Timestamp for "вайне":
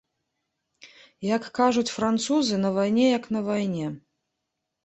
2.79-3.07, 3.51-3.87